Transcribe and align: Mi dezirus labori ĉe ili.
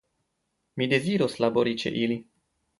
Mi 0.81 0.87
dezirus 0.95 1.37
labori 1.47 1.77
ĉe 1.85 1.95
ili. 2.03 2.21